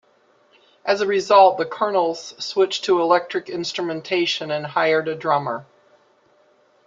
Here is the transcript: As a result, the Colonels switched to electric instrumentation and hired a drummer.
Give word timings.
As 0.83 0.99
a 1.01 1.05
result, 1.05 1.59
the 1.59 1.65
Colonels 1.67 2.33
switched 2.43 2.85
to 2.85 2.99
electric 3.01 3.49
instrumentation 3.51 4.49
and 4.49 4.65
hired 4.65 5.07
a 5.07 5.13
drummer. 5.13 5.67